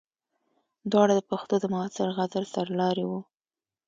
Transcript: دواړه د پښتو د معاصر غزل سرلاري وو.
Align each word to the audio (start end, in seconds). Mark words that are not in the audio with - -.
دواړه 0.91 1.13
د 1.17 1.21
پښتو 1.29 1.55
د 1.59 1.65
معاصر 1.73 2.07
غزل 2.17 2.45
سرلاري 2.53 3.05
وو. 3.09 3.19